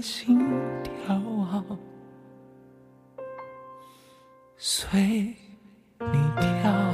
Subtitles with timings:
[0.00, 0.38] 心
[0.82, 1.64] 跳啊，
[4.56, 5.34] 随
[6.00, 6.89] 你跳。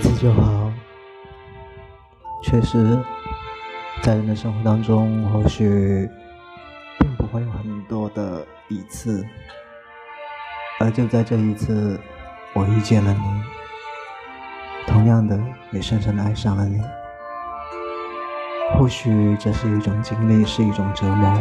[0.00, 0.72] 一次就好。
[2.42, 2.98] 确实，
[4.00, 6.08] 在人的生活当中，或许
[6.98, 9.22] 并不会有很多的一次，
[10.78, 12.00] 而就在这一次，
[12.54, 13.42] 我遇见了你，
[14.86, 15.38] 同样的
[15.70, 16.80] 也深深的爱上了你。
[18.78, 21.38] 或许这是一种经历，是一种折磨，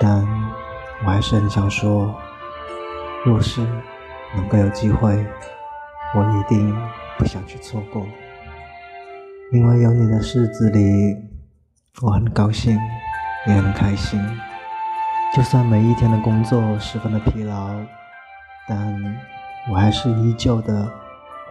[0.00, 0.26] 但
[1.04, 2.12] 我还是很想说，
[3.24, 3.64] 若是
[4.34, 5.24] 能够有机会，
[6.16, 6.76] 我一定。
[7.20, 8.06] 不想去错过，
[9.52, 11.14] 因为有你的日子里，
[12.00, 12.80] 我很高兴，
[13.46, 14.18] 也很开心。
[15.36, 17.76] 就算每一天的工作十分的疲劳，
[18.66, 19.18] 但
[19.70, 20.90] 我还是依旧的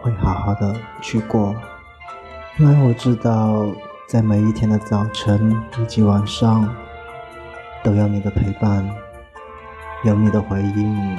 [0.02, 1.54] 会好好的去过。
[2.58, 3.64] 因为我知道，
[4.08, 6.68] 在每一天的早晨以及晚上，
[7.84, 8.84] 都有你的陪伴，
[10.02, 11.16] 有你的回应，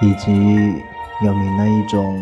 [0.00, 0.32] 以及
[1.22, 2.18] 有你那一种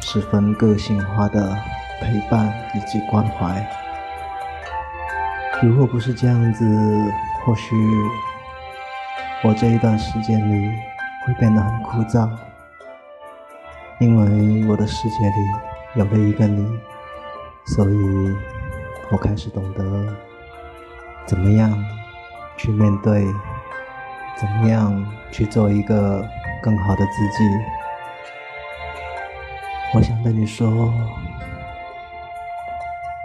[0.00, 1.56] 十分个性化的
[2.00, 3.66] 陪伴以及关怀。
[5.62, 6.64] 如果不是这样子，
[7.44, 7.74] 或许
[9.42, 10.72] 我这一段时间里
[11.26, 12.28] 会变得很枯燥，
[13.98, 15.34] 因为我的世界里。
[15.94, 16.78] 有了一个你，
[17.68, 18.36] 所以
[19.10, 19.82] 我开始懂得
[21.24, 21.72] 怎么样
[22.58, 23.24] 去面对，
[24.36, 26.22] 怎么样去做一个
[26.62, 27.48] 更好的自己。
[29.94, 30.92] 我想对你说，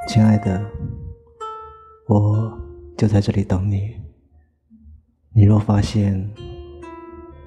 [0.08, 0.64] 亲爱的，
[2.08, 2.58] 我
[2.98, 4.00] 就在这里等你。
[5.34, 6.30] 你若发现，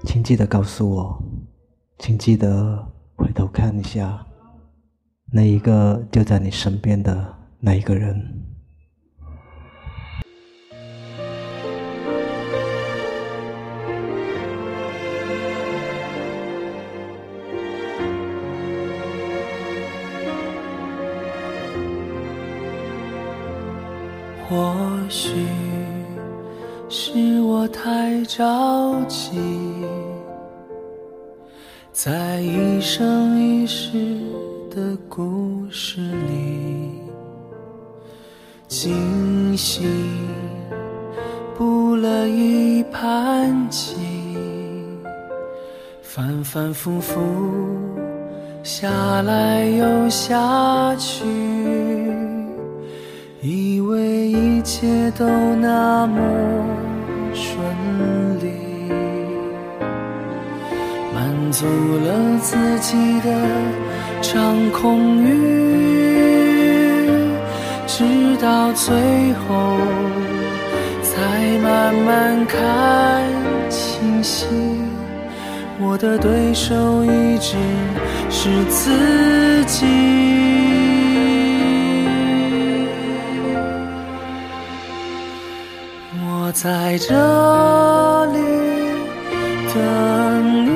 [0.04, 1.22] 请记得告诉我，
[1.98, 4.26] 请记得回头看一下。
[5.32, 8.16] 那一个就在你身边的那一个人，
[24.54, 24.72] 或
[25.08, 25.32] 许
[26.88, 29.40] 是我太着急，
[31.92, 33.90] 在一生一世。
[34.74, 36.98] 的故事里，
[38.66, 39.88] 精心
[41.56, 43.94] 布了一盘棋，
[46.02, 47.20] 反反复复
[48.64, 51.24] 下来又下去，
[53.40, 54.23] 以为
[54.64, 55.26] 一切都
[55.56, 56.22] 那么
[57.34, 57.60] 顺
[58.40, 58.48] 利，
[61.12, 63.28] 满足了自己的。
[64.22, 64.40] 掌
[64.70, 65.28] 控欲，
[67.86, 68.04] 直
[68.40, 68.94] 到最
[69.34, 69.76] 后
[71.02, 73.22] 才慢慢看
[73.68, 74.46] 清晰，
[75.78, 77.58] 我的对手一直
[78.30, 80.53] 是自己。
[86.22, 87.12] 我在这
[88.26, 88.38] 里
[89.74, 90.68] 等你。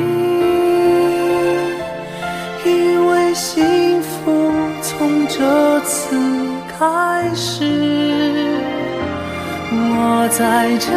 [2.64, 4.50] 因为幸福
[4.82, 6.16] 从这次
[6.76, 7.64] 开始，
[9.70, 10.90] 我在这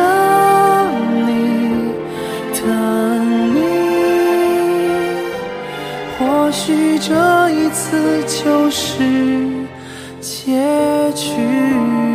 [1.27, 1.31] 里
[2.59, 2.61] 等
[3.53, 3.57] 你。
[6.17, 8.97] 或许这一次就是
[10.19, 12.10] 结局。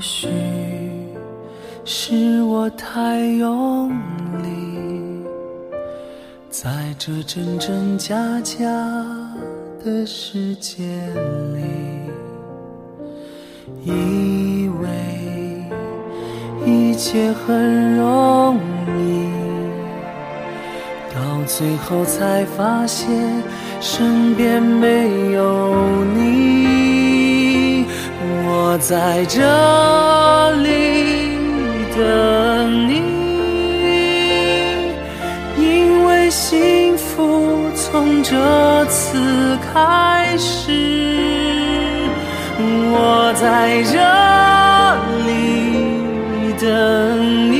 [0.00, 0.28] 许
[1.84, 3.90] 是我太用
[4.42, 5.24] 力，
[6.50, 8.64] 在这真真假假
[9.84, 10.84] 的世界
[11.54, 11.62] 里，
[13.84, 14.88] 以为
[16.66, 18.56] 一切很容
[18.98, 19.30] 易，
[21.14, 23.08] 到最后才发现
[23.80, 25.74] 身边没有
[26.14, 26.57] 你。
[28.80, 29.40] 在这
[30.62, 31.36] 里
[31.96, 33.02] 等你，
[35.58, 40.70] 因为幸福从这次开始。
[42.60, 43.98] 我在这
[45.26, 45.30] 里
[46.60, 46.70] 等
[47.52, 47.54] 你，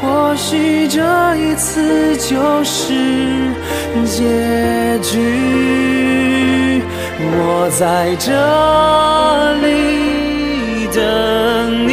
[0.00, 1.00] 或许这
[1.36, 2.94] 一次就是
[4.06, 5.89] 结局。
[7.22, 8.32] 我在这
[9.60, 11.00] 里等
[11.86, 11.90] 你，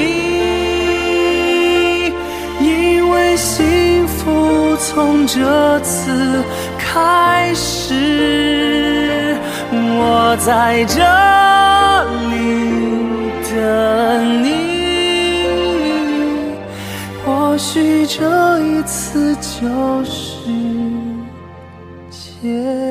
[2.62, 6.43] 因为幸福从这次
[6.77, 9.36] 开始。
[9.69, 10.96] 我在这
[12.31, 12.36] 里
[13.50, 14.48] 等你，
[17.25, 20.50] 或许这一次就是
[22.10, 22.87] 结。